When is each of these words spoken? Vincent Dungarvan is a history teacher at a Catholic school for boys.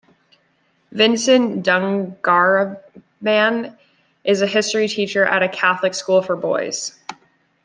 Vincent 0.91 1.63
Dungarvan 1.63 3.77
is 4.23 4.41
a 4.41 4.47
history 4.47 4.87
teacher 4.87 5.23
at 5.25 5.43
a 5.43 5.47
Catholic 5.47 5.93
school 5.93 6.23
for 6.23 6.35
boys. 6.35 6.97